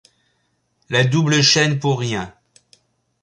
La 0.89 1.03
double 1.03 1.43
chaîne 1.43 1.77
pour 1.77 1.99
rien. 1.99 2.33